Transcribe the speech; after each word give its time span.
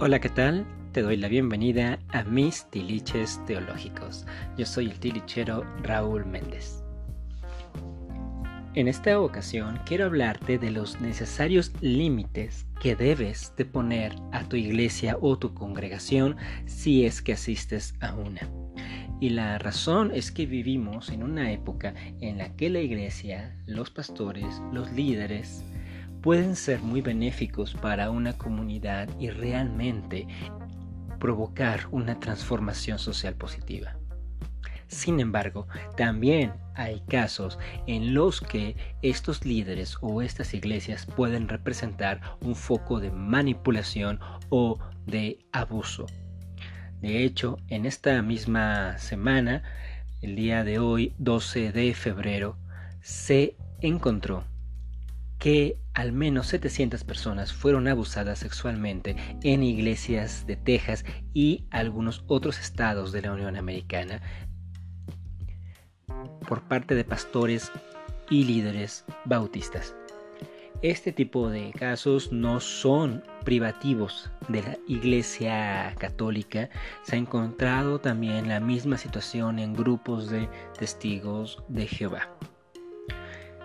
Hola, 0.00 0.20
¿qué 0.20 0.28
tal? 0.28 0.64
Te 0.92 1.02
doy 1.02 1.16
la 1.16 1.26
bienvenida 1.26 1.98
a 2.10 2.22
mis 2.22 2.70
tiliches 2.70 3.44
teológicos. 3.46 4.26
Yo 4.56 4.64
soy 4.64 4.86
el 4.86 5.00
tilichero 5.00 5.64
Raúl 5.82 6.24
Méndez. 6.24 6.84
En 8.76 8.86
esta 8.86 9.20
ocasión 9.20 9.80
quiero 9.84 10.04
hablarte 10.04 10.56
de 10.56 10.70
los 10.70 11.00
necesarios 11.00 11.72
límites 11.80 12.64
que 12.80 12.94
debes 12.94 13.52
de 13.56 13.64
poner 13.64 14.14
a 14.30 14.44
tu 14.44 14.54
iglesia 14.54 15.18
o 15.20 15.36
tu 15.36 15.52
congregación 15.52 16.36
si 16.64 17.04
es 17.04 17.20
que 17.20 17.32
asistes 17.32 17.96
a 17.98 18.14
una. 18.14 18.48
Y 19.20 19.30
la 19.30 19.58
razón 19.58 20.12
es 20.14 20.30
que 20.30 20.46
vivimos 20.46 21.08
en 21.08 21.24
una 21.24 21.50
época 21.50 21.92
en 22.20 22.38
la 22.38 22.54
que 22.54 22.70
la 22.70 22.78
iglesia, 22.78 23.58
los 23.66 23.90
pastores, 23.90 24.62
los 24.72 24.92
líderes, 24.92 25.64
pueden 26.22 26.56
ser 26.56 26.80
muy 26.80 27.00
benéficos 27.00 27.74
para 27.74 28.10
una 28.10 28.36
comunidad 28.36 29.08
y 29.18 29.30
realmente 29.30 30.26
provocar 31.18 31.86
una 31.90 32.18
transformación 32.18 32.98
social 32.98 33.34
positiva. 33.34 33.96
Sin 34.88 35.20
embargo, 35.20 35.66
también 35.96 36.54
hay 36.74 37.00
casos 37.08 37.58
en 37.86 38.14
los 38.14 38.40
que 38.40 38.74
estos 39.02 39.44
líderes 39.44 39.98
o 40.00 40.22
estas 40.22 40.54
iglesias 40.54 41.04
pueden 41.04 41.48
representar 41.48 42.20
un 42.40 42.54
foco 42.54 42.98
de 42.98 43.10
manipulación 43.10 44.18
o 44.48 44.78
de 45.06 45.38
abuso. 45.52 46.06
De 47.02 47.22
hecho, 47.22 47.58
en 47.68 47.84
esta 47.84 48.22
misma 48.22 48.96
semana, 48.98 49.62
el 50.22 50.36
día 50.36 50.64
de 50.64 50.78
hoy, 50.78 51.14
12 51.18 51.70
de 51.70 51.94
febrero, 51.94 52.56
se 53.02 53.56
encontró 53.80 54.44
que 55.38 55.78
al 55.94 56.12
menos 56.12 56.48
700 56.48 57.04
personas 57.04 57.52
fueron 57.52 57.88
abusadas 57.88 58.40
sexualmente 58.40 59.16
en 59.42 59.62
iglesias 59.62 60.46
de 60.46 60.56
Texas 60.56 61.04
y 61.32 61.66
algunos 61.70 62.24
otros 62.26 62.58
estados 62.58 63.12
de 63.12 63.22
la 63.22 63.32
Unión 63.32 63.56
Americana 63.56 64.20
por 66.48 66.62
parte 66.62 66.94
de 66.94 67.04
pastores 67.04 67.70
y 68.30 68.44
líderes 68.44 69.04
bautistas. 69.24 69.94
Este 70.80 71.12
tipo 71.12 71.50
de 71.50 71.72
casos 71.72 72.30
no 72.30 72.60
son 72.60 73.24
privativos 73.44 74.30
de 74.48 74.62
la 74.62 74.78
Iglesia 74.86 75.92
Católica. 75.98 76.70
Se 77.02 77.16
ha 77.16 77.18
encontrado 77.18 77.98
también 77.98 78.46
la 78.46 78.60
misma 78.60 78.96
situación 78.96 79.58
en 79.58 79.74
grupos 79.74 80.30
de 80.30 80.48
testigos 80.78 81.64
de 81.66 81.88
Jehová. 81.88 82.28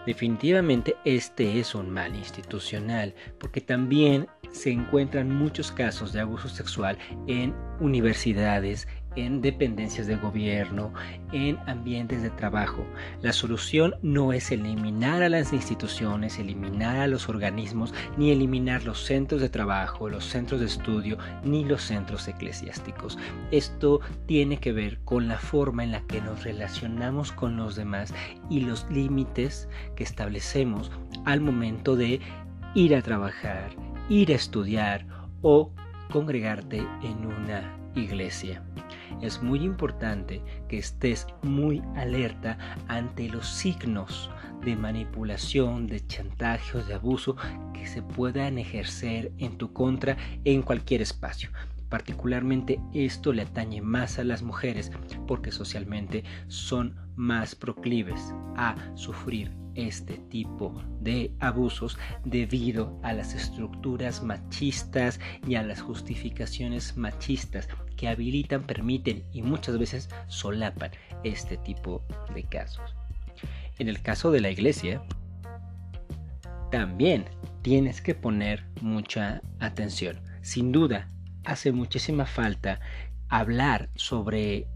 Definitivamente 0.06 0.96
este 1.06 1.60
es 1.60 1.74
un 1.76 1.90
mal 1.90 2.16
institucional, 2.16 3.16
porque 3.40 3.62
también 3.62 4.28
se 4.52 4.72
encuentran 4.72 5.30
muchos 5.30 5.72
casos 5.72 6.12
de 6.12 6.20
abuso 6.20 6.50
sexual 6.50 6.98
en 7.28 7.56
universidades, 7.80 8.88
en 9.16 9.42
dependencias 9.42 10.08
de 10.08 10.16
gobierno, 10.16 10.94
en 11.32 11.58
ambientes 11.68 12.22
de 12.22 12.30
trabajo. 12.32 12.86
La 13.22 13.34
solución 13.34 13.96
no 14.02 14.34
es 14.34 14.52
eliminar 14.52 15.24
a 15.24 15.30
las 15.30 15.54
instituciones, 15.54 16.40
eliminar 16.40 16.98
a 16.98 17.08
los 17.08 17.30
organismos, 17.30 17.94
ni 18.18 18.32
eliminar 18.32 18.84
los 18.84 19.04
centros 19.04 19.42
de 19.42 19.50
trabajo, 19.50 20.10
los 20.10 20.26
centros 20.26 20.60
de 20.60 20.68
estudio, 20.68 21.18
ni 21.44 21.66
los 21.66 21.82
centros 21.82 22.28
eclesiásticos. 22.28 23.18
Esto 23.52 24.02
tiene 24.26 24.58
que 24.58 24.72
ver 24.72 25.00
con 25.06 25.28
la 25.28 25.38
forma 25.38 25.84
en 25.84 25.92
la 25.92 26.02
que 26.02 26.22
nos 26.22 26.44
relacionamos 26.44 27.32
con 27.32 27.58
los 27.58 27.76
demás 27.76 28.14
y 28.50 28.62
los 28.62 28.90
límites 28.90 29.68
que 29.96 30.04
establecemos 30.04 30.92
al 31.26 31.42
momento 31.42 31.96
de 31.96 32.20
ir 32.76 32.96
a 32.96 33.02
trabajar, 33.02 33.70
ir 34.10 34.32
a 34.32 34.36
estudiar 34.36 35.06
o 35.42 35.72
congregarte 36.12 36.78
en 37.04 37.26
una 37.26 37.78
iglesia. 37.96 38.64
Es 39.22 39.42
muy 39.42 39.60
importante 39.60 40.42
que 40.68 40.78
estés 40.78 41.28
muy 41.42 41.82
alerta 41.96 42.58
ante 42.88 43.30
los 43.30 43.48
signos 43.48 44.30
de 44.64 44.76
manipulación, 44.76 45.88
de 45.88 46.06
chantaje 46.06 46.78
o 46.78 46.84
de 46.84 46.94
abuso 46.94 47.36
que 47.74 47.86
se 47.88 48.02
puedan 48.02 48.58
ejercer 48.58 49.32
en 49.38 49.58
tu 49.58 49.74
contra 49.74 50.18
en 50.46 50.62
cualquier 50.62 51.02
espacio. 51.02 51.50
Particularmente 51.90 52.80
esto 52.94 53.34
le 53.34 53.44
atañe 53.44 53.82
más 53.82 54.18
a 54.18 54.24
las 54.24 54.42
mujeres 54.42 54.92
porque 55.28 55.52
socialmente 55.52 56.24
son 56.48 56.96
más 57.16 57.54
proclives 57.54 58.34
a 58.56 58.76
sufrir 58.96 59.52
este 59.76 60.18
tipo 60.30 60.82
de 61.02 61.32
abusos 61.40 61.98
debido 62.26 63.00
a 63.04 63.14
las 63.14 63.34
estructuras 63.34 64.24
machistas 64.24 65.20
y 65.48 65.56
a 65.56 65.64
las 65.64 65.82
justificaciones 65.82 66.98
machistas 66.98 67.68
habilitan, 68.08 68.64
permiten 68.64 69.24
y 69.32 69.42
muchas 69.42 69.78
veces 69.78 70.10
solapan 70.28 70.92
este 71.24 71.58
tipo 71.58 72.04
de 72.34 72.44
casos. 72.44 72.96
En 73.80 73.90
el 73.90 74.02
caso 74.02 74.32
de 74.32 74.42
la 74.42 74.52
iglesia, 74.52 75.02
también 76.72 77.26
tienes 77.62 78.02
que 78.02 78.16
poner 78.16 78.66
mucha 78.82 79.42
atención. 79.60 80.20
Sin 80.42 80.72
duda, 80.72 81.08
hace 81.46 81.72
muchísima 81.72 82.26
falta 82.26 82.80
hablar 83.30 83.90
sobre 83.96 84.68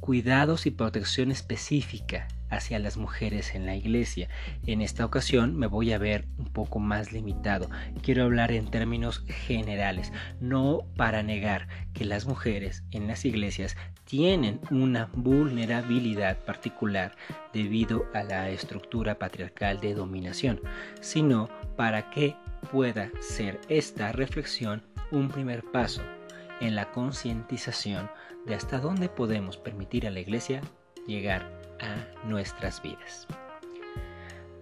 cuidados 0.00 0.66
y 0.66 0.70
protección 0.70 1.30
específica 1.30 2.28
hacia 2.50 2.78
las 2.78 2.96
mujeres 2.96 3.54
en 3.54 3.66
la 3.66 3.76
iglesia. 3.76 4.28
En 4.66 4.80
esta 4.80 5.04
ocasión 5.04 5.56
me 5.56 5.66
voy 5.66 5.92
a 5.92 5.98
ver 5.98 6.26
un 6.38 6.46
poco 6.46 6.78
más 6.78 7.12
limitado. 7.12 7.68
Quiero 8.02 8.24
hablar 8.24 8.52
en 8.52 8.70
términos 8.70 9.24
generales, 9.26 10.12
no 10.40 10.82
para 10.96 11.22
negar 11.22 11.68
que 11.92 12.04
las 12.04 12.26
mujeres 12.26 12.84
en 12.90 13.06
las 13.06 13.24
iglesias 13.24 13.76
tienen 14.04 14.60
una 14.70 15.10
vulnerabilidad 15.14 16.38
particular 16.44 17.16
debido 17.52 18.06
a 18.14 18.22
la 18.22 18.50
estructura 18.50 19.18
patriarcal 19.18 19.80
de 19.80 19.94
dominación, 19.94 20.60
sino 21.00 21.48
para 21.76 22.10
que 22.10 22.36
pueda 22.70 23.10
ser 23.20 23.60
esta 23.68 24.12
reflexión 24.12 24.82
un 25.10 25.28
primer 25.28 25.62
paso 25.72 26.02
en 26.60 26.74
la 26.74 26.90
concientización 26.90 28.10
de 28.46 28.54
hasta 28.54 28.78
dónde 28.78 29.08
podemos 29.08 29.56
permitir 29.56 30.06
a 30.06 30.10
la 30.10 30.20
iglesia 30.20 30.60
llegar 31.06 31.55
a 31.80 32.26
nuestras 32.26 32.82
vidas. 32.82 33.26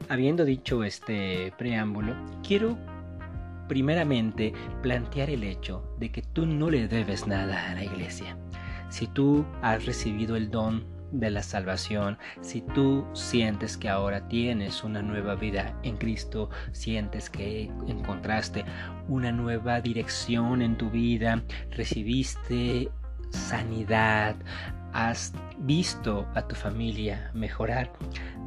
Habiendo 0.09 0.45
dicho 0.45 0.85
este 0.85 1.53
preámbulo, 1.57 2.15
quiero 2.47 2.77
primeramente 3.69 4.53
plantear 4.83 5.31
el 5.31 5.45
hecho 5.45 5.83
de 5.99 6.11
que 6.11 6.23
tú 6.23 6.47
no 6.47 6.71
le 6.71 6.89
debes 6.89 7.27
nada 7.27 7.71
a 7.71 7.75
la 7.75 7.85
iglesia. 7.85 8.37
Si 8.91 9.07
tú 9.07 9.45
has 9.63 9.87
recibido 9.87 10.37
el 10.37 10.51
don 10.51 10.87
de 11.11 11.31
la 11.31 11.43
salvación, 11.43 12.19
si 12.43 12.61
tú 12.61 13.07
sientes 13.13 13.77
que 13.77 13.89
ahora 13.89 14.29
tienes 14.29 14.85
una 14.85 15.01
nueva 15.01 15.37
vida 15.37 15.79
en 15.83 15.97
Cristo, 15.97 16.51
sientes 16.73 17.31
que 17.31 17.71
encontraste 17.87 18.65
una 19.09 19.33
nueva 19.33 19.81
dirección 19.81 20.61
en 20.61 20.77
tu 20.77 20.91
vida, 20.91 21.43
recibiste 21.71 22.91
sanidad, 23.31 24.37
has 24.95 25.33
visto 25.59 26.27
a 26.35 26.47
tu 26.47 26.55
familia 26.55 27.31
mejorar, 27.35 27.93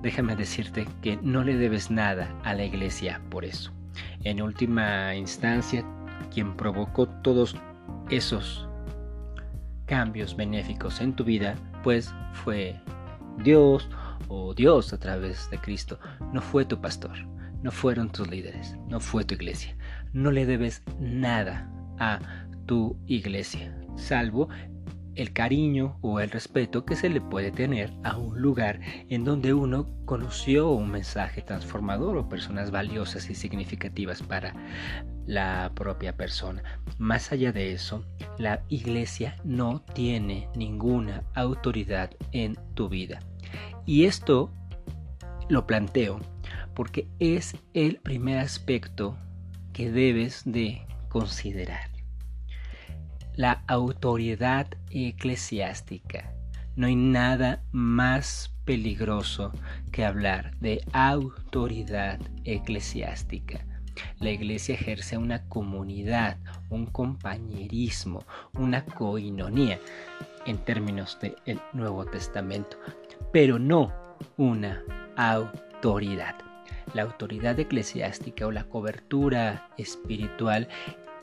déjame 0.01 0.35
decirte 0.35 0.87
que 1.01 1.17
no 1.21 1.43
le 1.43 1.55
debes 1.55 1.91
nada 1.91 2.33
a 2.43 2.53
la 2.53 2.63
iglesia 2.63 3.21
por 3.29 3.45
eso. 3.45 3.71
En 4.23 4.41
última 4.41 5.13
instancia, 5.15 5.85
quien 6.33 6.55
provocó 6.55 7.07
todos 7.07 7.55
esos 8.09 8.67
cambios 9.85 10.35
benéficos 10.35 11.01
en 11.01 11.13
tu 11.13 11.23
vida, 11.23 11.55
pues 11.83 12.13
fue 12.31 12.79
Dios 13.43 13.89
o 14.29 14.53
Dios 14.53 14.93
a 14.93 14.99
través 14.99 15.49
de 15.49 15.57
Cristo. 15.57 15.99
No 16.33 16.41
fue 16.41 16.65
tu 16.65 16.79
pastor, 16.79 17.17
no 17.61 17.71
fueron 17.71 18.09
tus 18.09 18.29
líderes, 18.29 18.75
no 18.87 18.99
fue 18.99 19.25
tu 19.25 19.35
iglesia. 19.35 19.75
No 20.13 20.31
le 20.31 20.45
debes 20.45 20.81
nada 20.99 21.69
a 21.99 22.19
tu 22.65 22.97
iglesia, 23.05 23.77
salvo 23.95 24.49
el 25.17 25.33
cariño 25.33 25.97
o 26.01 26.19
el 26.19 26.29
respeto 26.29 26.85
que 26.85 26.95
se 26.95 27.09
le 27.09 27.21
puede 27.21 27.51
tener 27.51 27.91
a 28.03 28.17
un 28.17 28.39
lugar 28.41 28.79
en 29.09 29.23
donde 29.23 29.53
uno 29.53 29.87
conoció 30.05 30.69
un 30.69 30.91
mensaje 30.91 31.41
transformador 31.41 32.17
o 32.17 32.29
personas 32.29 32.71
valiosas 32.71 33.29
y 33.29 33.35
significativas 33.35 34.21
para 34.21 34.53
la 35.25 35.71
propia 35.75 36.15
persona. 36.15 36.63
Más 36.97 37.31
allá 37.31 37.51
de 37.51 37.73
eso, 37.73 38.05
la 38.37 38.61
iglesia 38.69 39.35
no 39.43 39.81
tiene 39.93 40.47
ninguna 40.55 41.23
autoridad 41.33 42.11
en 42.31 42.55
tu 42.75 42.87
vida. 42.87 43.19
Y 43.85 44.05
esto 44.05 44.51
lo 45.49 45.65
planteo 45.65 46.19
porque 46.73 47.07
es 47.19 47.55
el 47.73 47.97
primer 47.97 48.37
aspecto 48.37 49.17
que 49.73 49.91
debes 49.91 50.43
de 50.45 50.85
considerar 51.09 51.86
la 53.37 53.63
autoridad 53.67 54.67
eclesiástica. 54.89 56.33
No 56.75 56.87
hay 56.87 56.95
nada 56.95 57.61
más 57.71 58.51
peligroso 58.65 59.51
que 59.91 60.03
hablar 60.03 60.57
de 60.57 60.83
autoridad 60.91 62.19
eclesiástica. 62.45 63.63
La 64.19 64.31
iglesia 64.31 64.73
ejerce 64.73 65.17
una 65.17 65.47
comunidad, 65.49 66.37
un 66.69 66.87
compañerismo, 66.87 68.23
una 68.55 68.83
coinonía 68.83 69.79
en 70.47 70.57
términos 70.57 71.19
del 71.21 71.61
Nuevo 71.73 72.05
Testamento, 72.05 72.77
pero 73.31 73.59
no 73.59 73.93
una 74.35 74.83
autoridad. 75.15 76.35
La 76.95 77.03
autoridad 77.03 77.59
eclesiástica 77.59 78.47
o 78.47 78.51
la 78.51 78.63
cobertura 78.63 79.69
espiritual 79.77 80.67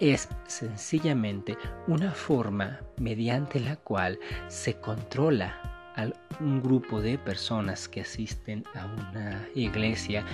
es 0.00 0.28
sencillamente 0.46 1.56
una 1.86 2.12
forma 2.12 2.80
mediante 2.98 3.60
la 3.60 3.76
cual 3.76 4.18
se 4.48 4.74
controla 4.74 5.92
a 5.96 6.08
un 6.40 6.62
grupo 6.62 7.00
de 7.00 7.18
personas 7.18 7.88
que 7.88 8.00
asisten 8.00 8.64
a 8.74 8.86
una 8.86 9.46
iglesia 9.54 10.24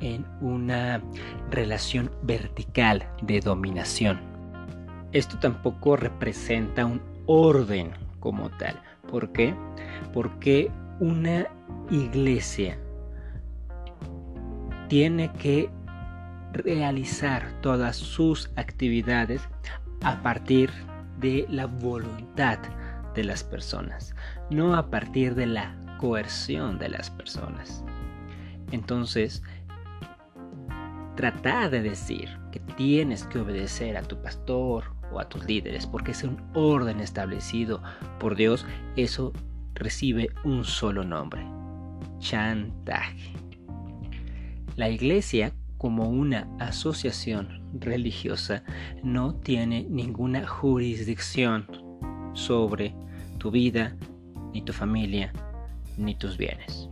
en 0.00 0.24
una 0.40 1.02
relación 1.50 2.10
vertical 2.22 3.08
de 3.22 3.40
dominación. 3.40 4.20
Esto 5.12 5.38
tampoco 5.38 5.96
representa 5.96 6.84
un 6.84 7.00
orden 7.26 7.92
como 8.20 8.50
tal. 8.50 8.80
¿Por 9.10 9.32
qué? 9.32 9.54
Porque 10.12 10.70
una 11.00 11.46
iglesia 11.90 12.78
tiene 14.88 15.30
que 15.32 15.70
realizar 16.52 17.52
todas 17.60 17.96
sus 17.96 18.50
actividades 18.56 19.42
a 20.02 20.22
partir 20.22 20.70
de 21.18 21.46
la 21.50 21.66
voluntad 21.66 22.58
de 23.14 23.24
las 23.24 23.42
personas, 23.42 24.14
no 24.50 24.76
a 24.76 24.90
partir 24.90 25.34
de 25.34 25.46
la 25.46 25.76
coerción 25.98 26.78
de 26.78 26.88
las 26.88 27.10
personas. 27.10 27.84
Entonces, 28.70 29.42
tratar 31.16 31.70
de 31.70 31.82
decir 31.82 32.38
que 32.52 32.60
tienes 32.60 33.24
que 33.24 33.40
obedecer 33.40 33.96
a 33.96 34.02
tu 34.02 34.22
pastor 34.22 34.84
o 35.10 35.18
a 35.18 35.28
tus 35.28 35.44
líderes 35.46 35.86
porque 35.86 36.12
es 36.12 36.22
un 36.22 36.40
orden 36.54 37.00
establecido 37.00 37.82
por 38.20 38.36
Dios, 38.36 38.66
eso 38.96 39.32
recibe 39.74 40.28
un 40.44 40.64
solo 40.64 41.02
nombre, 41.02 41.44
chantaje. 42.20 43.32
La 44.76 44.88
iglesia 44.90 45.52
como 45.78 46.08
una 46.08 46.48
asociación 46.58 47.62
religiosa 47.72 48.64
no 49.02 49.34
tiene 49.36 49.86
ninguna 49.88 50.46
jurisdicción 50.46 51.66
sobre 52.34 52.94
tu 53.38 53.50
vida, 53.50 53.96
ni 54.52 54.62
tu 54.62 54.72
familia, 54.72 55.32
ni 55.96 56.16
tus 56.16 56.36
bienes. 56.36 56.88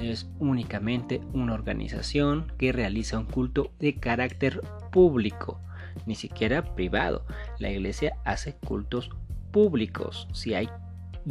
Es 0.00 0.28
únicamente 0.40 1.22
una 1.32 1.54
organización 1.54 2.52
que 2.58 2.72
realiza 2.72 3.18
un 3.18 3.24
culto 3.24 3.72
de 3.78 3.94
carácter 3.94 4.60
público, 4.90 5.60
ni 6.04 6.14
siquiera 6.16 6.74
privado. 6.74 7.24
La 7.58 7.70
iglesia 7.70 8.18
hace 8.24 8.56
cultos 8.56 9.10
públicos. 9.52 10.28
Si 10.32 10.54
hay 10.54 10.68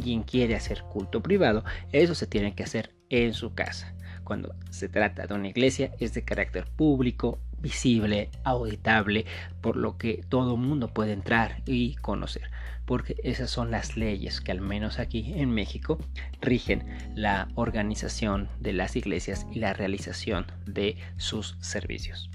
quien 0.00 0.22
quiere 0.22 0.56
hacer 0.56 0.82
culto 0.90 1.22
privado, 1.22 1.64
eso 1.92 2.14
se 2.14 2.26
tiene 2.26 2.54
que 2.54 2.64
hacer 2.64 2.94
en 3.08 3.34
su 3.34 3.54
casa 3.54 3.95
cuando 4.26 4.54
se 4.70 4.90
trata 4.90 5.26
de 5.26 5.32
una 5.32 5.48
iglesia 5.48 5.92
es 6.00 6.12
de 6.12 6.24
carácter 6.24 6.66
público, 6.66 7.38
visible, 7.60 8.28
auditable, 8.44 9.24
por 9.62 9.76
lo 9.76 9.96
que 9.96 10.22
todo 10.28 10.58
mundo 10.58 10.88
puede 10.88 11.12
entrar 11.12 11.62
y 11.64 11.94
conocer, 11.94 12.50
porque 12.84 13.16
esas 13.22 13.50
son 13.50 13.70
las 13.70 13.96
leyes 13.96 14.40
que 14.40 14.52
al 14.52 14.60
menos 14.60 14.98
aquí 14.98 15.32
en 15.36 15.50
México 15.50 15.98
rigen 16.42 16.84
la 17.14 17.48
organización 17.54 18.48
de 18.60 18.74
las 18.74 18.96
iglesias 18.96 19.46
y 19.52 19.60
la 19.60 19.72
realización 19.72 20.46
de 20.66 20.96
sus 21.16 21.56
servicios. 21.60 22.28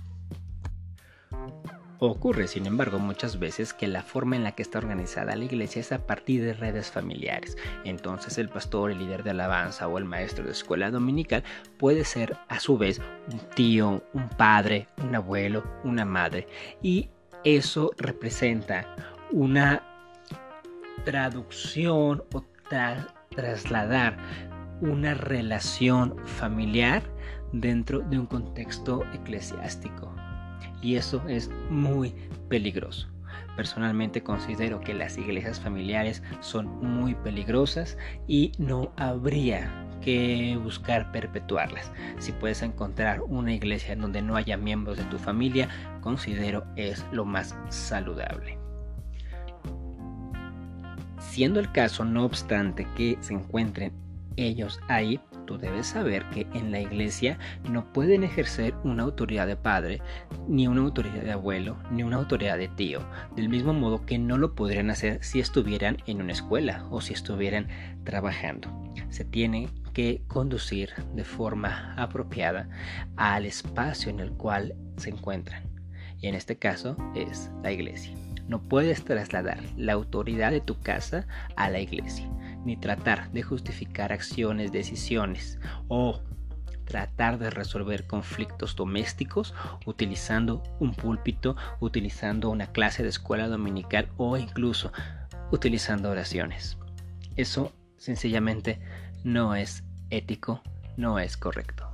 Ocurre, 2.03 2.48
sin 2.48 2.65
embargo, 2.65 2.98
muchas 2.98 3.38
veces 3.38 3.75
que 3.75 3.88
la 3.88 4.01
forma 4.01 4.36
en 4.36 4.44
la 4.44 4.53
que 4.53 4.63
está 4.63 4.80
organizada 4.80 5.36
la 5.36 5.45
iglesia 5.45 5.81
es 5.81 5.92
a 5.92 6.07
partir 6.07 6.44
de 6.44 6.56
redes 6.56 6.89
familiares. 6.89 7.56
Entonces 7.86 8.39
el 8.39 8.50
pastor, 8.50 8.89
el 8.89 8.98
líder 8.98 9.21
de 9.21 9.30
alabanza 9.30 9.88
o 9.88 10.00
el 10.00 10.06
maestro 10.06 10.44
de 10.44 10.50
escuela 10.50 10.89
dominical 10.89 11.44
puede 11.77 12.03
ser 12.03 12.38
a 12.50 12.59
su 12.59 12.75
vez 12.80 13.00
un 13.31 13.38
tío, 13.56 14.03
un 14.13 14.30
padre, 14.30 14.88
un 15.03 15.13
abuelo, 15.13 15.63
una 15.83 16.03
madre. 16.03 16.48
Y 16.81 17.07
eso 17.44 17.92
representa 18.00 18.95
una 19.31 19.83
traducción 21.06 22.24
o 22.33 22.44
trasladar 23.30 24.18
una 24.81 25.13
relación 25.13 26.18
familiar 26.25 27.03
dentro 27.53 28.00
de 28.00 28.18
un 28.18 28.25
contexto 28.25 29.03
eclesiástico 29.13 30.12
y 30.81 30.96
eso 30.96 31.22
es 31.28 31.50
muy 31.69 32.13
peligroso. 32.50 33.08
Personalmente 33.56 34.24
considero 34.24 34.80
que 34.80 34.94
las 34.94 35.18
iglesias 35.18 35.60
familiares 35.60 36.24
son 36.40 36.68
muy 36.81 37.16
peligrosas 37.16 37.98
y 38.28 38.54
no 38.58 38.92
habría 38.98 39.69
que 40.02 40.58
buscar 40.62 41.12
perpetuarlas. 41.12 41.92
Si 42.18 42.31
puedes 42.31 42.62
encontrar 42.62 43.22
una 43.22 43.54
iglesia 43.54 43.96
donde 43.96 44.22
no 44.22 44.36
haya 44.36 44.58
miembros 44.58 44.98
de 44.98 45.04
tu 45.06 45.18
familia, 45.18 45.69
considero 46.02 46.66
es 46.75 47.06
lo 47.12 47.25
más 47.25 47.56
saludable. 47.69 48.58
Siendo 51.19 51.60
el 51.60 51.72
caso, 51.72 52.04
no 52.04 52.25
obstante, 52.25 52.88
que 52.96 53.18
se 53.22 53.34
encuentren 53.34 53.94
ellos 54.38 54.80
ahí, 54.88 55.19
tú 55.51 55.57
debes 55.57 55.88
saber 55.88 56.24
que 56.30 56.48
en 56.53 56.71
la 56.71 56.80
iglesia 56.80 57.38
no 57.69 57.92
pueden 57.92 58.24
ejercer 58.24 58.74
una 58.86 59.03
autoridad 59.03 59.48
de 59.48 59.57
padre, 59.57 60.01
ni 60.48 60.68
una 60.68 60.81
autoridad 60.81 61.24
de 61.24 61.33
abuelo, 61.33 61.77
ni 61.92 62.03
una 62.03 62.15
autoridad 62.15 62.57
de 62.57 62.69
tío, 62.69 63.06
del 63.36 63.50
mismo 63.50 63.74
modo 63.74 64.06
que 64.06 64.18
no 64.18 64.38
lo 64.38 64.56
podrían 64.56 64.89
hacer 64.89 65.21
si 65.24 65.42
estuvieran 65.42 65.98
en 66.07 66.21
una 66.21 66.31
escuela 66.31 66.86
o 66.89 67.01
si 67.01 67.13
estuvieran 67.13 67.68
trabajando. 68.06 68.69
Se 69.09 69.25
tiene 69.25 69.68
que 69.94 70.24
conducir 70.27 70.92
de 71.15 71.25
forma 71.25 71.95
apropiada 71.98 72.69
al 73.18 73.45
espacio 73.45 74.09
en 74.09 74.21
el 74.21 74.31
cual 74.31 74.75
se 74.95 75.09
encuentran. 75.09 75.63
Y 76.21 76.27
en 76.27 76.36
este 76.36 76.57
caso 76.57 76.95
es 77.13 77.51
la 77.62 77.74
iglesia. 77.74 78.15
No 78.48 78.62
puedes 78.62 79.03
trasladar 79.03 79.59
la 79.75 79.94
autoridad 79.94 80.51
de 80.51 80.62
tu 80.62 80.80
casa 80.80 81.27
a 81.57 81.69
la 81.69 81.80
iglesia 81.80 82.30
ni 82.66 82.78
tratar 82.78 83.31
de 83.31 83.44
justificar 83.44 84.12
acciones, 84.13 84.72
decisiones 84.72 85.60
o 85.88 86.22
tratar 86.86 87.40
de 87.40 87.50
resolver 87.50 88.06
conflictos 88.06 88.75
domésticos 88.75 89.53
utilizando 89.86 90.62
un 90.80 90.94
púlpito, 90.94 91.56
utilizando 91.80 92.50
una 92.50 92.68
clase 92.68 93.03
de 93.03 93.10
escuela 93.10 93.48
dominical 93.48 94.10
o 94.18 94.38
incluso 94.38 94.91
utilizando 95.51 96.10
oraciones. 96.10 96.77
Eso 97.36 97.72
sencillamente 97.98 98.80
no 99.24 99.56
es 99.56 99.84
ético, 100.10 100.62
no 100.98 101.20
es 101.20 101.38
correcto. 101.38 101.88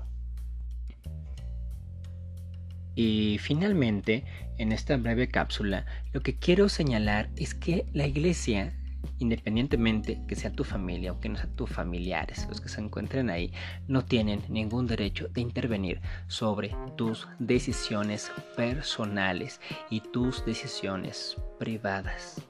Y 2.95 3.38
finalmente, 3.39 4.25
en 4.57 4.71
esta 4.71 4.97
breve 4.97 5.29
cápsula, 5.29 5.86
lo 6.13 6.21
que 6.21 6.39
quiero 6.39 6.67
señalar 6.67 7.29
es 7.36 7.53
que 7.53 7.86
la 7.93 8.07
iglesia 8.07 8.74
independientemente 9.19 10.21
que 10.27 10.35
sea 10.35 10.51
tu 10.51 10.63
familia 10.63 11.11
o 11.11 11.19
que 11.19 11.29
no 11.29 11.37
sean 11.37 11.55
tus 11.55 11.69
familiares, 11.69 12.45
los 12.49 12.61
que 12.61 12.69
se 12.69 12.81
encuentren 12.81 13.29
ahí, 13.29 13.51
no 13.87 14.05
tienen 14.05 14.41
ningún 14.49 14.87
derecho 14.87 15.27
de 15.29 15.41
intervenir 15.41 16.01
sobre 16.27 16.75
tus 16.95 17.27
decisiones 17.39 18.31
personales 18.55 19.59
y 19.89 20.01
tus 20.01 20.45
decisiones 20.45 21.35
privadas. 21.59 22.41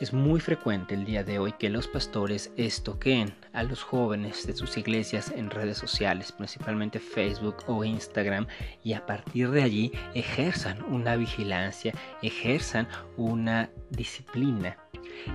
Es 0.00 0.14
muy 0.14 0.40
frecuente 0.40 0.94
el 0.94 1.04
día 1.04 1.24
de 1.24 1.38
hoy 1.38 1.52
que 1.52 1.68
los 1.68 1.86
pastores 1.86 2.50
estoquen 2.56 3.34
a 3.52 3.62
los 3.62 3.82
jóvenes 3.82 4.46
de 4.46 4.56
sus 4.56 4.78
iglesias 4.78 5.30
en 5.36 5.50
redes 5.50 5.76
sociales, 5.76 6.32
principalmente 6.32 6.98
Facebook 6.98 7.56
o 7.66 7.84
Instagram, 7.84 8.46
y 8.82 8.94
a 8.94 9.04
partir 9.04 9.50
de 9.50 9.62
allí 9.62 9.92
ejerzan 10.14 10.82
una 10.84 11.16
vigilancia, 11.16 11.92
ejerzan 12.22 12.88
una 13.18 13.68
disciplina 13.90 14.78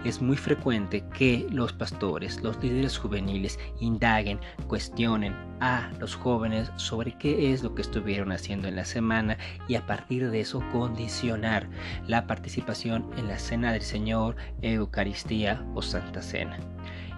es 0.03 0.21
muy 0.21 0.37
frecuente 0.37 1.03
que 1.13 1.47
los 1.51 1.73
pastores, 1.73 2.41
los 2.41 2.61
líderes 2.61 2.97
juveniles, 2.97 3.59
indaguen, 3.79 4.39
cuestionen 4.67 5.35
a 5.59 5.91
los 5.99 6.15
jóvenes 6.15 6.71
sobre 6.75 7.17
qué 7.17 7.53
es 7.53 7.63
lo 7.63 7.75
que 7.75 7.81
estuvieron 7.81 8.31
haciendo 8.31 8.67
en 8.67 8.75
la 8.75 8.85
semana 8.85 9.37
y 9.67 9.75
a 9.75 9.85
partir 9.85 10.29
de 10.29 10.41
eso 10.41 10.61
condicionar 10.71 11.69
la 12.07 12.27
participación 12.27 13.09
en 13.17 13.27
la 13.27 13.39
Cena 13.39 13.71
del 13.71 13.81
Señor, 13.81 14.35
Eucaristía 14.61 15.65
o 15.73 15.81
Santa 15.81 16.21
Cena. 16.21 16.57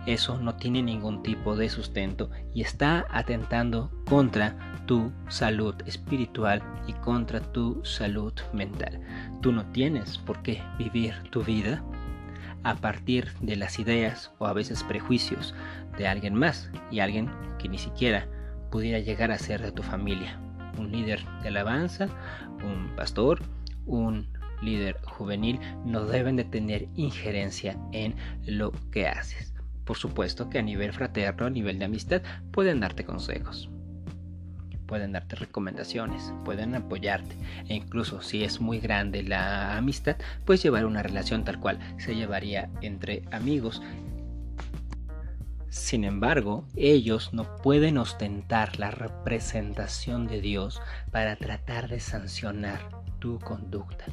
Eso 0.05 0.37
no 0.37 0.55
tiene 0.55 0.81
ningún 0.81 1.21
tipo 1.21 1.57
de 1.57 1.67
sustento 1.67 2.29
y 2.53 2.61
está 2.61 3.05
atentando 3.09 3.91
contra 4.07 4.55
tu 4.85 5.11
salud 5.27 5.75
espiritual 5.85 6.63
y 6.87 6.93
contra 6.93 7.41
tu 7.41 7.83
salud 7.83 8.33
mental. 8.53 9.01
Tú 9.41 9.51
no 9.51 9.65
tienes 9.71 10.17
por 10.19 10.41
qué 10.43 10.63
vivir 10.79 11.13
tu 11.29 11.43
vida 11.43 11.83
a 12.67 12.75
partir 12.75 13.31
de 13.39 13.55
las 13.55 13.79
ideas 13.79 14.33
o 14.39 14.45
a 14.45 14.51
veces 14.51 14.83
prejuicios 14.83 15.55
de 15.97 16.05
alguien 16.05 16.33
más 16.33 16.69
y 16.91 16.99
alguien 16.99 17.31
que 17.59 17.69
ni 17.69 17.77
siquiera 17.77 18.27
pudiera 18.71 18.99
llegar 18.99 19.31
a 19.31 19.37
ser 19.37 19.61
de 19.61 19.71
tu 19.71 19.83
familia. 19.83 20.37
un 20.77 20.91
líder 20.91 21.25
de 21.41 21.47
alabanza, 21.47 22.07
un 22.63 22.95
pastor, 22.95 23.41
un 23.87 24.27
líder 24.61 24.99
juvenil, 25.05 25.59
no 25.85 26.05
deben 26.05 26.35
de 26.35 26.43
tener 26.43 26.87
injerencia 26.95 27.75
en 27.93 28.15
lo 28.45 28.71
que 28.91 29.07
haces. 29.07 29.55
Por 29.85 29.97
supuesto 29.97 30.49
que 30.49 30.59
a 30.59 30.61
nivel 30.61 30.93
fraterno, 30.93 31.47
a 31.47 31.49
nivel 31.49 31.79
de 31.79 31.85
amistad, 31.85 32.21
pueden 32.51 32.81
darte 32.81 33.05
consejos 33.05 33.71
pueden 34.87 35.11
darte 35.11 35.35
recomendaciones, 35.35 36.33
pueden 36.45 36.73
apoyarte 36.73 37.35
e 37.67 37.75
incluso 37.75 38.21
si 38.21 38.43
es 38.43 38.59
muy 38.61 38.79
grande 38.79 39.21
la 39.23 39.77
amistad, 39.77 40.15
puedes 40.45 40.63
llevar 40.63 40.85
una 40.85 41.03
relación 41.03 41.43
tal 41.43 41.59
cual 41.59 41.79
se 41.99 42.15
llevaría 42.15 42.69
entre 42.81 43.23
amigos. 43.31 43.81
Sin 45.69 46.05
embargo, 46.05 46.65
ellos 46.75 47.33
no 47.33 47.57
pueden 47.57 47.97
ostentar 47.97 48.79
la 48.79 48.89
representación 48.89 50.27
de 50.27 50.41
Dios 50.41 50.81
para 51.11 51.35
tratar 51.35 51.87
de 51.87 51.99
sancionar 51.99 52.89
tu 53.19 53.39
conducta. 53.39 54.05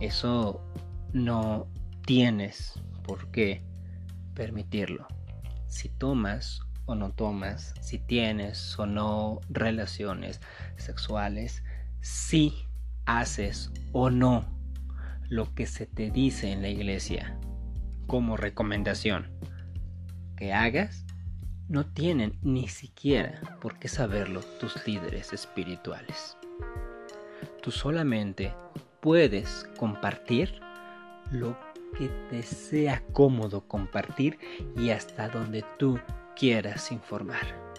Eso 0.00 0.64
no 1.12 1.66
tienes 2.06 2.80
por 3.02 3.30
qué 3.30 3.62
permitirlo. 4.34 5.06
Si 5.66 5.88
tomas 5.88 6.60
o 6.86 6.94
no 6.94 7.12
tomas, 7.12 7.74
si 7.80 7.98
tienes 7.98 8.78
o 8.78 8.86
no 8.86 9.40
relaciones 9.48 10.40
sexuales, 10.76 11.62
si 12.00 12.66
haces 13.06 13.70
o 13.92 14.10
no 14.10 14.44
lo 15.28 15.54
que 15.54 15.66
se 15.66 15.86
te 15.86 16.10
dice 16.10 16.52
en 16.52 16.62
la 16.62 16.68
iglesia 16.68 17.38
como 18.06 18.36
recomendación 18.36 19.30
que 20.36 20.52
hagas, 20.52 21.06
no 21.68 21.86
tienen 21.86 22.38
ni 22.42 22.68
siquiera 22.68 23.40
por 23.60 23.78
qué 23.78 23.88
saberlo 23.88 24.40
tus 24.60 24.86
líderes 24.86 25.32
espirituales. 25.32 26.36
Tú 27.62 27.70
solamente 27.70 28.52
puedes 29.00 29.66
compartir 29.78 30.60
lo 31.30 31.56
que 31.96 32.08
te 32.30 32.42
sea 32.42 33.02
cómodo 33.12 33.66
compartir 33.66 34.38
y 34.76 34.90
hasta 34.90 35.28
donde 35.28 35.64
tú 35.78 35.98
quieras 36.36 36.92
informar. 36.92 37.72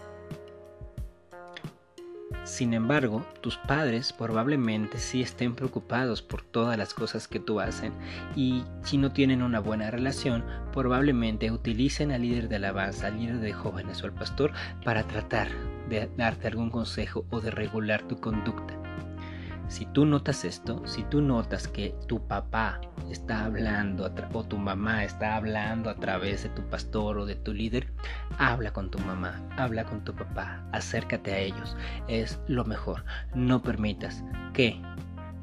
Sin 2.44 2.74
embargo, 2.74 3.24
tus 3.40 3.56
padres 3.56 4.12
probablemente 4.12 4.98
sí 4.98 5.22
estén 5.22 5.54
preocupados 5.54 6.20
por 6.20 6.42
todas 6.42 6.76
las 6.76 6.92
cosas 6.92 7.26
que 7.26 7.40
tú 7.40 7.58
hacen 7.58 7.94
y 8.36 8.64
si 8.82 8.98
no 8.98 9.12
tienen 9.12 9.42
una 9.42 9.60
buena 9.60 9.90
relación, 9.90 10.44
probablemente 10.70 11.50
utilicen 11.50 12.12
al 12.12 12.20
líder 12.20 12.48
de 12.48 12.56
alabanza, 12.56 13.06
al 13.06 13.18
líder 13.18 13.40
de 13.40 13.54
jóvenes 13.54 14.02
o 14.02 14.06
al 14.06 14.12
pastor 14.12 14.52
para 14.84 15.04
tratar 15.04 15.48
de 15.88 16.10
darte 16.18 16.48
algún 16.48 16.68
consejo 16.68 17.24
o 17.30 17.40
de 17.40 17.50
regular 17.50 18.06
tu 18.06 18.20
conducta. 18.20 18.83
Si 19.74 19.86
tú 19.86 20.06
notas 20.06 20.44
esto, 20.44 20.86
si 20.86 21.02
tú 21.02 21.20
notas 21.20 21.66
que 21.66 21.96
tu 22.06 22.24
papá 22.28 22.80
está 23.10 23.44
hablando 23.44 24.08
o 24.32 24.44
tu 24.44 24.56
mamá 24.56 25.02
está 25.02 25.34
hablando 25.34 25.90
a 25.90 25.96
través 25.96 26.44
de 26.44 26.50
tu 26.50 26.62
pastor 26.70 27.18
o 27.18 27.26
de 27.26 27.34
tu 27.34 27.52
líder, 27.52 27.88
habla 28.38 28.72
con 28.72 28.88
tu 28.88 29.00
mamá, 29.00 29.42
habla 29.56 29.84
con 29.84 30.04
tu 30.04 30.14
papá, 30.14 30.64
acércate 30.70 31.32
a 31.32 31.38
ellos. 31.38 31.76
Es 32.06 32.38
lo 32.46 32.64
mejor. 32.64 33.04
No 33.34 33.62
permitas 33.62 34.22
que 34.52 34.80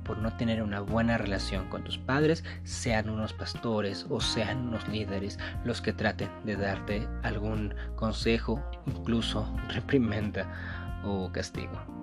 por 0.06 0.18
no 0.20 0.32
tener 0.38 0.64
una 0.64 0.80
buena 0.80 1.18
relación 1.18 1.68
con 1.68 1.84
tus 1.84 1.98
padres, 1.98 2.46
sean 2.64 3.10
unos 3.10 3.34
pastores 3.34 4.06
o 4.10 4.22
sean 4.22 4.70
unos 4.70 4.88
líderes 4.88 5.40
los 5.66 5.82
que 5.82 5.92
traten 5.92 6.30
de 6.46 6.56
darte 6.56 7.06
algún 7.24 7.76
consejo, 7.98 8.64
incluso 8.88 9.54
reprimenda 9.68 10.48
o 11.04 11.30
castigo. 11.34 12.02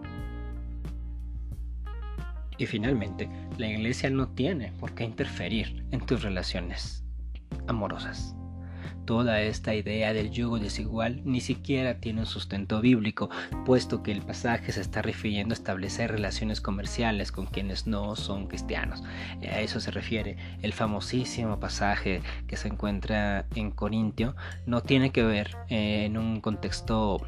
Y 2.59 2.67
finalmente, 2.67 3.31
la 3.57 3.69
iglesia 3.69 4.11
no 4.11 4.29
tiene 4.29 4.73
por 4.81 4.95
qué 4.95 5.05
interferir 5.05 5.85
en 5.93 6.05
tus 6.05 6.23
relaciones 6.23 7.05
amorosas. 7.67 8.35
Toda 9.09 9.41
esta 9.41 9.75
idea 9.75 10.13
del 10.13 10.31
yugo 10.31 10.59
desigual 10.59 11.23
ni 11.25 11.41
siquiera 11.41 11.99
tiene 11.99 12.21
un 12.21 12.27
sustento 12.27 12.83
bíblico, 12.83 13.31
puesto 13.65 14.03
que 14.03 14.13
el 14.13 14.21
pasaje 14.21 14.71
se 14.71 14.83
está 14.83 15.01
refiriendo 15.01 15.55
a 15.55 15.57
establecer 15.57 16.11
relaciones 16.11 16.61
comerciales 16.61 17.33
con 17.33 17.47
quienes 17.47 17.87
no 17.87 18.17
son 18.17 18.49
cristianos. 18.49 19.03
A 19.51 19.61
eso 19.61 19.81
se 19.81 19.93
refiere 19.93 20.37
el 20.61 20.75
famosísimo 20.75 21.59
pasaje 21.59 22.21
que 22.47 22.59
se 22.59 22.69
encuentra 22.69 23.47
en 23.55 23.71
Corintio. 23.71 24.37
No 24.67 24.83
tiene 24.83 25.11
que 25.11 25.23
ver 25.23 25.57
eh, 25.71 26.05
en 26.05 26.19
un 26.19 26.43
contexto 26.43 27.27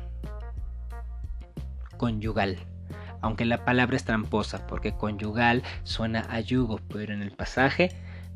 conyugal, 1.97 2.59
aunque 3.21 3.45
la 3.45 3.65
palabra 3.65 3.97
es 3.97 4.05
tramposa 4.05 4.67
porque 4.67 4.97
conyugal 4.97 5.63
suena 5.85 6.27
a 6.31 6.41
yugo, 6.41 6.81
pero 6.89 7.13
en 7.13 7.23
el 7.23 7.33
pasaje 7.33 7.91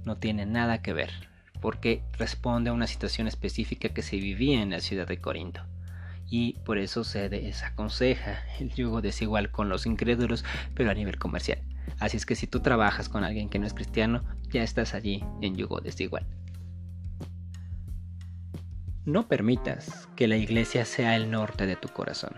no 0.05 0.17
tiene 0.17 0.47
nada 0.47 0.83
que 0.83 0.93
ver, 0.93 1.11
porque 1.61 2.03
responde 2.19 2.71
a 2.71 2.75
una 2.75 2.87
situación 2.87 3.27
específica 3.27 3.89
que 3.89 4.03
se 4.03 4.17
vivía 4.17 4.61
en 4.61 4.71
la 4.71 4.81
ciudad 4.81 5.07
de 5.07 5.21
Corinto. 5.21 5.63
Y 6.29 6.55
por 6.65 6.79
eso 6.79 7.05
se 7.05 7.29
desaconseja 7.29 8.43
el 8.59 8.73
yugo 8.73 9.03
desigual 9.03 9.51
con 9.51 9.69
los 9.69 9.87
incrédulos, 9.87 10.45
pero 10.75 10.91
a 10.91 10.95
nivel 10.95 11.19
comercial. 11.19 11.59
Así 11.99 12.17
es 12.17 12.27
que 12.27 12.35
si 12.35 12.47
tú 12.47 12.61
trabajas 12.61 13.09
con 13.09 13.25
alguien 13.25 13.49
que 13.49 13.59
no 13.59 13.67
es 13.67 13.75
cristiano, 13.75 14.23
ya 14.51 14.63
estás 14.63 14.95
allí 14.95 15.23
en 15.43 15.55
yugo 15.55 15.81
desigual. 15.81 16.27
No 19.05 19.29
permitas 19.29 20.09
que 20.17 20.27
la 20.27 20.37
iglesia 20.37 20.87
sea 20.87 21.15
el 21.15 21.31
norte 21.31 21.67
de 21.67 21.77
tu 21.77 21.89
corazón. 21.89 22.33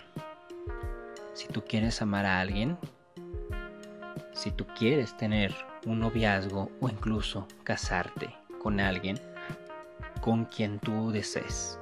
Si 1.36 1.48
tú 1.48 1.62
quieres 1.62 2.00
amar 2.00 2.24
a 2.24 2.40
alguien, 2.40 2.78
si 4.32 4.50
tú 4.50 4.66
quieres 4.68 5.14
tener 5.18 5.54
un 5.84 6.00
noviazgo 6.00 6.70
o 6.80 6.88
incluso 6.88 7.46
casarte 7.62 8.34
con 8.62 8.80
alguien 8.80 9.20
con 10.22 10.46
quien 10.46 10.78
tú 10.78 11.10
desees, 11.10 11.78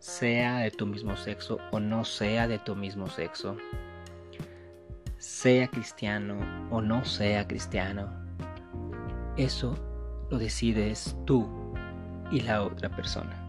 sea 0.00 0.58
de 0.58 0.72
tu 0.72 0.86
mismo 0.86 1.16
sexo 1.16 1.60
o 1.70 1.78
no 1.78 2.04
sea 2.04 2.48
de 2.48 2.58
tu 2.58 2.74
mismo 2.74 3.06
sexo, 3.06 3.56
sea 5.18 5.68
cristiano 5.68 6.36
o 6.72 6.82
no 6.82 7.04
sea 7.04 7.46
cristiano, 7.46 8.12
eso 9.36 9.76
lo 10.32 10.38
decides 10.38 11.16
tú 11.26 11.48
y 12.32 12.40
la 12.40 12.64
otra 12.64 12.88
persona 12.88 13.45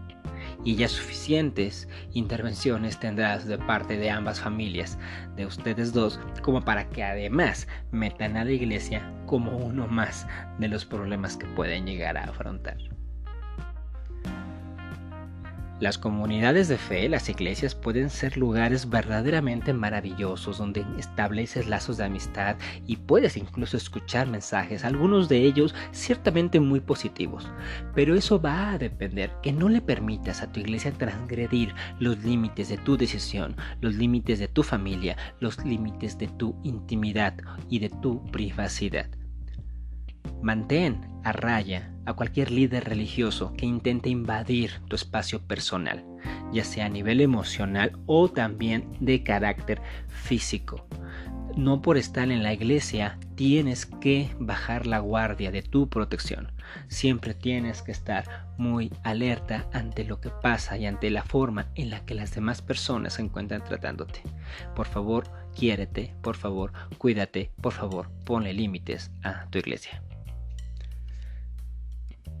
y 0.64 0.76
ya 0.76 0.88
suficientes 0.88 1.88
intervenciones 2.12 2.98
tendrás 2.98 3.46
de 3.46 3.58
parte 3.58 3.96
de 3.96 4.10
ambas 4.10 4.40
familias, 4.40 4.98
de 5.36 5.46
ustedes 5.46 5.92
dos, 5.92 6.20
como 6.42 6.62
para 6.62 6.88
que 6.90 7.02
además 7.02 7.68
metan 7.92 8.36
a 8.36 8.44
la 8.44 8.52
iglesia 8.52 9.12
como 9.26 9.56
uno 9.56 9.86
más 9.86 10.26
de 10.58 10.68
los 10.68 10.84
problemas 10.84 11.36
que 11.36 11.46
pueden 11.46 11.86
llegar 11.86 12.16
a 12.16 12.24
afrontar. 12.24 12.97
Las 15.80 15.96
comunidades 15.96 16.66
de 16.66 16.76
fe, 16.76 17.08
las 17.08 17.28
iglesias, 17.28 17.76
pueden 17.76 18.10
ser 18.10 18.36
lugares 18.36 18.90
verdaderamente 18.90 19.72
maravillosos 19.72 20.58
donde 20.58 20.84
estableces 20.98 21.68
lazos 21.68 21.98
de 21.98 22.04
amistad 22.04 22.56
y 22.84 22.96
puedes 22.96 23.36
incluso 23.36 23.76
escuchar 23.76 24.26
mensajes, 24.26 24.84
algunos 24.84 25.28
de 25.28 25.44
ellos 25.44 25.76
ciertamente 25.92 26.58
muy 26.58 26.80
positivos. 26.80 27.48
Pero 27.94 28.16
eso 28.16 28.40
va 28.40 28.72
a 28.72 28.78
depender 28.78 29.30
que 29.40 29.52
no 29.52 29.68
le 29.68 29.80
permitas 29.80 30.42
a 30.42 30.50
tu 30.50 30.58
iglesia 30.58 30.90
transgredir 30.90 31.72
los 32.00 32.24
límites 32.24 32.68
de 32.68 32.78
tu 32.78 32.96
decisión, 32.96 33.54
los 33.80 33.94
límites 33.94 34.40
de 34.40 34.48
tu 34.48 34.64
familia, 34.64 35.16
los 35.38 35.64
límites 35.64 36.18
de 36.18 36.26
tu 36.26 36.56
intimidad 36.64 37.34
y 37.70 37.78
de 37.78 37.90
tu 37.90 38.24
privacidad. 38.32 39.08
Mantén 40.42 41.00
a 41.24 41.32
raya 41.32 41.92
a 42.06 42.14
cualquier 42.14 42.50
líder 42.50 42.84
religioso 42.84 43.52
que 43.54 43.66
intente 43.66 44.08
invadir 44.08 44.80
tu 44.88 44.96
espacio 44.96 45.40
personal, 45.40 46.04
ya 46.52 46.64
sea 46.64 46.86
a 46.86 46.88
nivel 46.88 47.20
emocional 47.20 47.92
o 48.06 48.30
también 48.30 48.88
de 49.00 49.22
carácter 49.22 49.82
físico. 50.08 50.86
No 51.58 51.82
por 51.82 51.96
estar 51.96 52.30
en 52.30 52.42
la 52.42 52.52
iglesia 52.52 53.18
tienes 53.34 53.84
que 53.84 54.30
bajar 54.38 54.86
la 54.86 55.00
guardia 55.00 55.50
de 55.50 55.62
tu 55.62 55.88
protección. 55.88 56.52
Siempre 56.86 57.34
tienes 57.34 57.82
que 57.82 57.90
estar 57.90 58.46
muy 58.58 58.92
alerta 59.02 59.68
ante 59.72 60.04
lo 60.04 60.20
que 60.20 60.30
pasa 60.30 60.78
y 60.78 60.86
ante 60.86 61.10
la 61.10 61.24
forma 61.24 61.66
en 61.74 61.90
la 61.90 62.04
que 62.06 62.14
las 62.14 62.32
demás 62.32 62.62
personas 62.62 63.14
se 63.14 63.22
encuentran 63.22 63.64
tratándote. 63.64 64.22
Por 64.76 64.86
favor, 64.86 65.24
quiérete, 65.54 66.14
por 66.22 66.36
favor, 66.36 66.72
cuídate, 66.96 67.50
por 67.60 67.72
favor, 67.72 68.08
ponle 68.24 68.52
límites 68.52 69.10
a 69.24 69.46
tu 69.50 69.58
iglesia. 69.58 70.00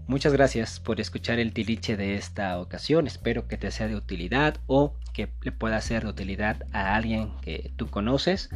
Muchas 0.08 0.32
gracias 0.32 0.80
por 0.80 1.00
escuchar 1.00 1.38
el 1.38 1.52
tiliche 1.52 1.98
de 1.98 2.14
esta 2.14 2.58
ocasión. 2.60 3.06
Espero 3.06 3.46
que 3.46 3.58
te 3.58 3.70
sea 3.70 3.88
de 3.88 3.94
utilidad 3.94 4.56
o 4.66 4.94
que 5.12 5.28
le 5.42 5.52
pueda 5.52 5.78
ser 5.82 6.04
de 6.04 6.08
utilidad 6.08 6.64
a 6.72 6.94
alguien 6.94 7.30
que 7.42 7.72
tú 7.76 7.88
conoces. 7.88 8.48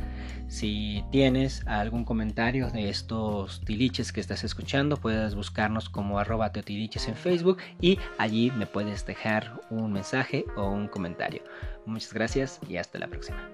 Si 0.48 1.04
tienes 1.12 1.62
algún 1.66 2.06
comentario 2.06 2.70
de 2.70 2.88
estos 2.88 3.60
tiliches 3.66 4.12
que 4.12 4.20
estás 4.22 4.44
escuchando, 4.44 4.96
puedes 4.96 5.34
buscarnos 5.34 5.90
como 5.90 6.18
arroba 6.18 6.52
teotiliches 6.52 7.06
en 7.06 7.16
Facebook 7.16 7.58
y 7.82 7.98
allí 8.16 8.50
me 8.52 8.66
puedes 8.66 9.04
dejar 9.04 9.60
un 9.68 9.92
mensaje 9.92 10.46
o 10.56 10.70
un 10.70 10.88
comentario. 10.88 11.42
Muchas 11.84 12.14
gracias 12.14 12.60
y 12.66 12.78
hasta 12.78 12.98
la 12.98 13.08
próxima. 13.08 13.46